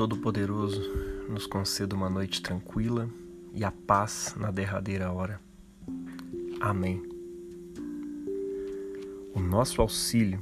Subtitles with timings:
[0.00, 0.80] Todo-Poderoso
[1.28, 3.06] nos conceda uma noite tranquila
[3.52, 5.38] e a paz na derradeira hora.
[6.58, 7.02] Amém.
[9.34, 10.40] O nosso auxílio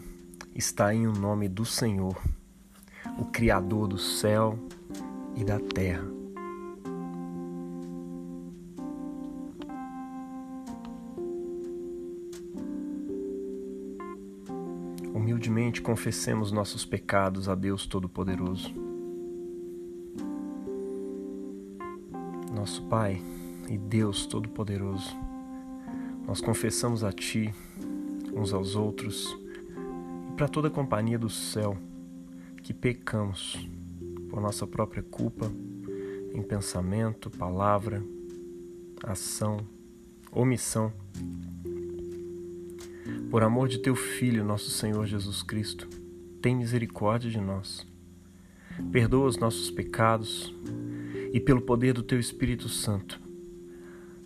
[0.55, 2.17] está em o nome do Senhor,
[3.19, 4.57] o Criador do céu
[5.35, 6.07] e da terra.
[15.13, 18.88] Humildemente confessemos nossos pecados a Deus Todo-Poderoso.
[22.89, 23.21] Pai
[23.69, 25.15] e Deus Todo-Poderoso,
[26.27, 27.53] nós confessamos a Ti,
[28.35, 29.37] uns aos outros
[30.29, 31.77] e para toda a companhia do céu
[32.63, 33.69] que pecamos
[34.31, 35.51] por nossa própria culpa
[36.33, 38.03] em pensamento, palavra,
[39.05, 39.59] ação,
[40.33, 40.93] omissão
[43.31, 45.87] por amor de teu Filho, nosso Senhor Jesus Cristo,
[46.41, 47.87] tem misericórdia de nós.
[48.91, 50.55] Perdoa os nossos pecados
[51.33, 53.21] e, pelo poder do teu Espírito Santo,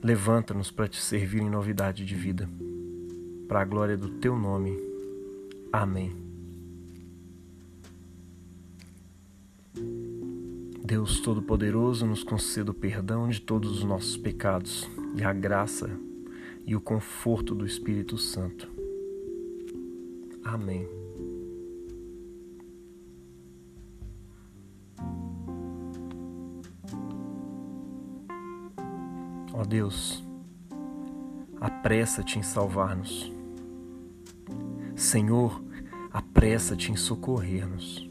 [0.03, 2.49] levanta-nos para te servir em novidade de vida.
[3.49, 4.79] Para a glória do teu nome.
[5.73, 6.13] Amém.
[10.85, 15.91] Deus Todo-Poderoso, nos conceda o perdão de todos os nossos pecados e a graça
[16.67, 18.73] e o conforto do Espírito Santo
[20.45, 21.02] Amém.
[29.55, 30.25] Ó Deus,
[31.61, 33.31] apressa-te em salvar-nos.
[34.97, 35.63] Senhor,
[36.11, 38.09] apressa-te em socorrer-nos.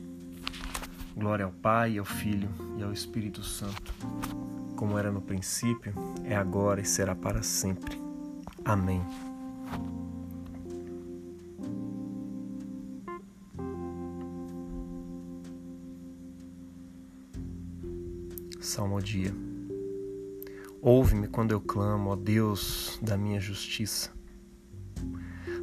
[1.16, 3.94] Glória ao Pai, ao Filho e ao Espírito Santo,
[4.76, 8.00] como era no princípio, é agora e será para sempre.
[8.64, 9.02] Amém.
[18.60, 19.51] Salmodia.
[20.84, 24.10] Ouve-me quando eu clamo, ó Deus da minha justiça.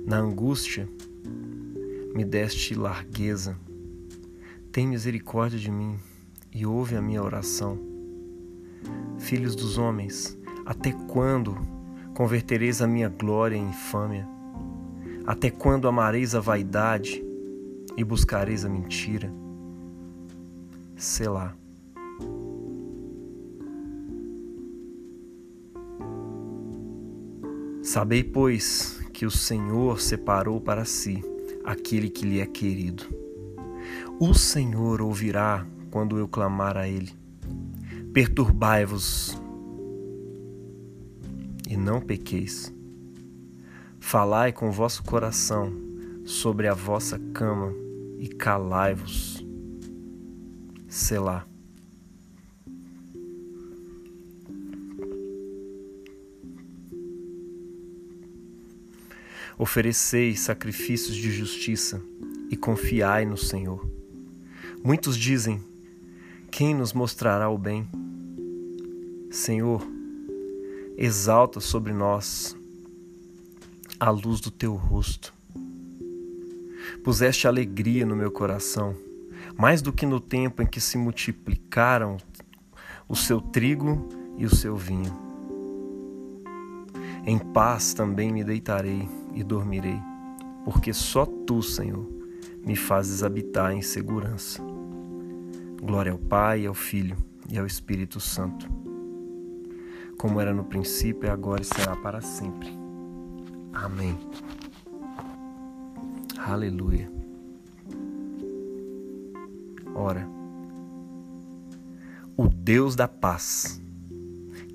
[0.07, 0.89] Na angústia,
[2.15, 3.59] me deste largueza.
[4.71, 5.99] Tem misericórdia de mim
[6.55, 7.77] e ouve a minha oração.
[9.19, 11.59] Filhos dos homens, até quando
[12.15, 14.25] convertereis a minha glória em infâmia?
[15.27, 17.25] Até quando amareis a vaidade
[17.97, 19.33] e buscareis a mentira?
[20.95, 21.57] Selá.
[27.83, 31.23] Sabei, pois, que o Senhor separou para si
[31.65, 33.05] aquele que lhe é querido.
[34.21, 37.13] O Senhor ouvirá quando eu clamar a Ele.
[38.13, 39.41] Perturbai-vos
[41.69, 42.73] e não pequeis.
[44.01, 45.73] Falai com vosso coração
[46.25, 47.73] sobre a vossa cama
[48.19, 49.45] e calai-vos.
[50.89, 51.47] Selá.
[59.59, 62.01] Oferecei sacrifícios de justiça
[62.49, 63.85] e confiai no Senhor.
[64.85, 65.61] Muitos dizem:
[66.49, 67.89] Quem nos mostrará o bem?
[69.33, 69.85] Senhor,
[70.97, 72.57] exalta sobre nós
[73.99, 75.35] a luz do teu rosto.
[77.03, 78.95] Puseste alegria no meu coração,
[79.57, 82.17] mais do que no tempo em que se multiplicaram
[83.09, 85.27] o seu trigo e o seu vinho.
[87.27, 89.09] Em paz também me deitarei
[89.39, 90.03] e dormirei,
[90.65, 92.05] porque só tu, Senhor,
[92.67, 94.61] me fazes habitar em segurança.
[95.81, 97.17] Glória ao Pai, ao Filho
[97.49, 98.69] e ao Espírito Santo,
[100.19, 102.69] como era no princípio, agora e será para sempre.
[103.73, 104.19] Amém.
[106.37, 107.09] Aleluia.
[109.95, 110.29] Ora,
[112.37, 113.81] o Deus da paz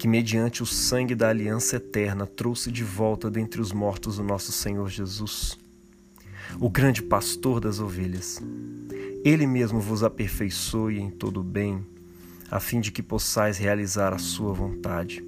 [0.03, 4.51] que, mediante o sangue da aliança eterna, trouxe de volta dentre os mortos o nosso
[4.51, 5.57] Senhor Jesus,
[6.59, 8.43] o grande pastor das ovelhas.
[9.23, 11.87] Ele mesmo vos aperfeiçoe em todo o bem,
[12.51, 15.23] a fim de que possais realizar a sua vontade,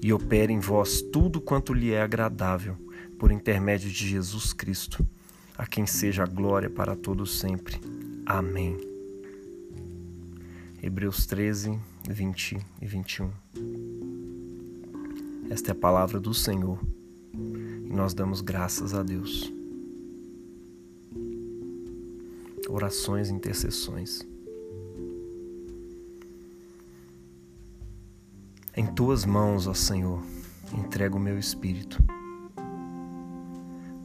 [0.00, 2.76] e opere em vós tudo quanto lhe é agradável,
[3.18, 5.04] por intermédio de Jesus Cristo,
[5.58, 7.80] a quem seja a glória para todos sempre.
[8.24, 8.78] Amém.
[10.80, 11.76] Hebreus 13,
[12.08, 13.91] 20 e 21.
[15.52, 16.80] Esta é a palavra do Senhor
[17.34, 19.52] e nós damos graças a Deus.
[22.70, 24.26] Orações e intercessões.
[28.74, 30.22] Em tuas mãos, ó Senhor,
[30.72, 32.02] entrego o meu espírito,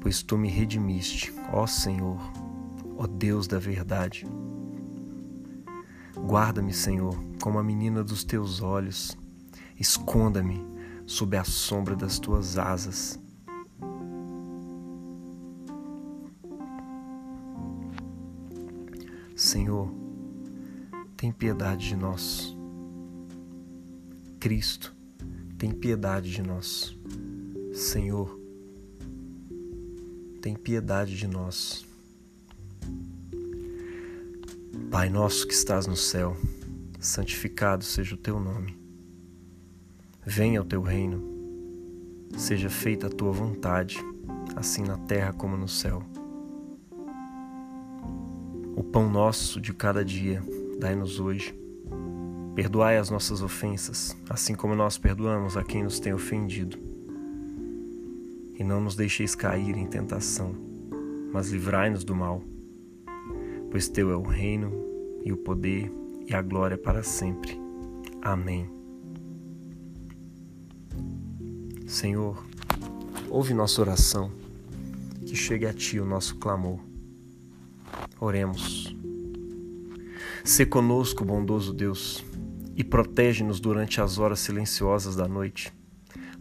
[0.01, 2.19] pois tu me redimiste, ó Senhor,
[2.97, 4.27] ó Deus da verdade.
[6.13, 9.17] Guarda-me, Senhor, como a menina dos teus olhos.
[9.79, 10.76] Esconda-me
[11.07, 13.17] sob a sombra das tuas asas.
[19.33, 19.89] Senhor,
[21.15, 22.55] tem piedade de nós.
[24.37, 24.93] Cristo,
[25.57, 26.95] tem piedade de nós.
[27.73, 28.37] Senhor,
[30.41, 31.85] tem piedade de nós.
[34.91, 36.35] Pai nosso que estás no céu,
[36.99, 38.86] santificado seja o teu nome.
[40.29, 41.23] Venha o teu reino,
[42.35, 43.97] seja feita a tua vontade,
[44.57, 46.03] assim na terra como no céu.
[48.75, 50.43] O pão nosso de cada dia,
[50.77, 51.57] dai-nos hoje.
[52.53, 56.77] Perdoai as nossas ofensas, assim como nós perdoamos a quem nos tem ofendido.
[58.53, 60.53] E não nos deixeis cair em tentação,
[61.31, 62.43] mas livrai-nos do mal.
[63.71, 64.73] Pois teu é o reino,
[65.23, 65.89] e o poder,
[66.27, 67.57] e a glória para sempre.
[68.21, 68.76] Amém.
[71.87, 72.45] Senhor,
[73.29, 74.29] ouve nossa oração,
[75.25, 76.81] que chegue a Ti o nosso clamor.
[78.19, 78.93] Oremos.
[80.43, 82.25] Se conosco, bondoso Deus,
[82.75, 85.73] e protege-nos durante as horas silenciosas da noite,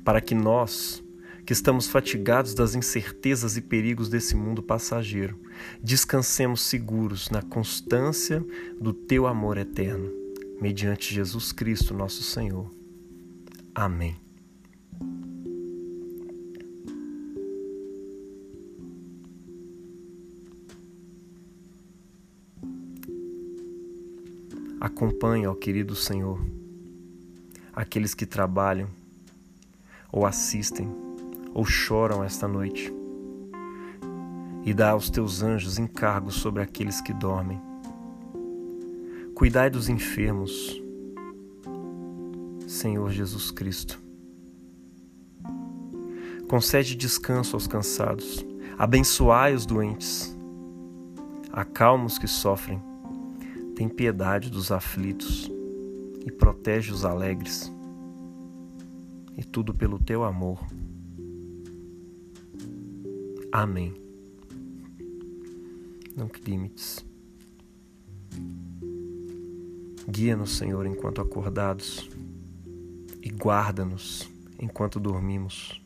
[0.05, 1.01] para que nós,
[1.47, 5.41] que estamos fatigados das incertezas e perigos desse mundo passageiro,
[5.81, 8.45] descansemos seguros na constância
[8.81, 10.11] do Teu amor eterno,
[10.61, 12.69] mediante Jesus Cristo, nosso Senhor.
[13.73, 14.26] Amém.
[24.79, 26.39] Acompanhe, ó querido Senhor,
[27.73, 28.89] aqueles que trabalham,
[30.13, 30.87] ou assistem,
[31.55, 32.93] ou choram esta noite,
[34.67, 37.59] e dá aos teus anjos encargos sobre aqueles que dormem.
[39.35, 40.79] Cuidai dos enfermos,
[42.67, 43.99] Senhor Jesus Cristo.
[46.49, 48.45] Concede descanso aos cansados,
[48.77, 50.37] abençoai os doentes,
[51.51, 52.79] acalma os que sofrem
[53.77, 55.51] tem piedade dos aflitos
[56.25, 57.71] e protege os alegres,
[59.37, 60.67] e tudo pelo teu amor.
[63.53, 63.95] Amém.
[66.17, 67.05] Não que limites.
[70.09, 72.09] Guia-nos, Senhor, enquanto acordados,
[73.23, 74.27] e guarda-nos
[74.59, 75.83] enquanto dormimos.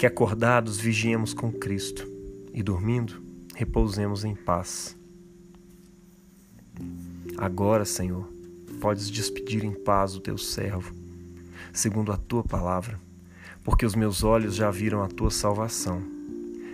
[0.00, 2.10] Que acordados vigiemos com Cristo,
[2.52, 3.22] e dormindo,
[3.54, 4.97] repousemos em paz.
[7.38, 8.28] Agora, Senhor,
[8.80, 10.92] podes despedir em paz o teu servo,
[11.72, 12.98] segundo a tua palavra,
[13.62, 16.02] porque os meus olhos já viram a tua salvação,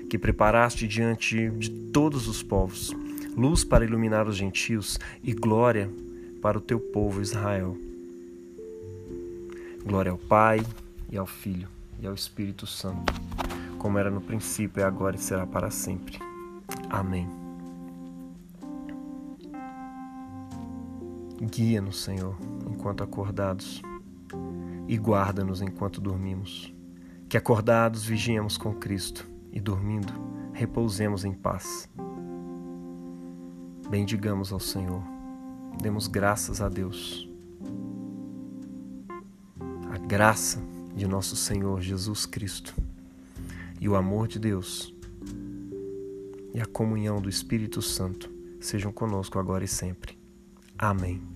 [0.09, 2.93] que preparaste diante de todos os povos,
[3.37, 5.91] luz para iluminar os gentios e glória
[6.41, 7.77] para o teu povo Israel.
[9.85, 10.65] Glória ao Pai,
[11.11, 11.69] e ao Filho,
[12.01, 13.13] e ao Espírito Santo,
[13.79, 16.19] como era no princípio, e agora e será para sempre.
[16.91, 17.44] Amém.
[21.45, 22.37] Guia-nos, Senhor,
[22.71, 23.83] enquanto acordados,
[24.89, 26.75] e guarda-nos enquanto dormimos.
[27.29, 30.13] Que acordados vigiemos com Cristo e dormindo,
[30.53, 31.89] repousemos em paz.
[33.89, 35.03] Bendigamos ao Senhor,
[35.81, 37.29] demos graças a Deus.
[39.93, 40.61] A graça
[40.95, 42.75] de nosso Senhor Jesus Cristo
[43.81, 44.95] e o amor de Deus
[46.55, 50.17] e a comunhão do Espírito Santo sejam conosco agora e sempre.
[50.79, 51.34] Amém.